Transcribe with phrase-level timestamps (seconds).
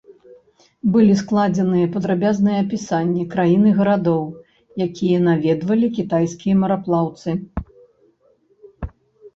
[0.93, 4.23] Былі складзеныя падрабязныя апісанні краін і гарадоў,
[4.87, 7.29] якія наведвалі кітайскія мараплаўцы.